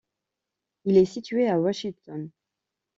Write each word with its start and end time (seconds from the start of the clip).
Il 0.85 0.97
est 0.97 1.05
situé 1.05 1.47
à 1.47 1.59
Washington. 1.59 2.31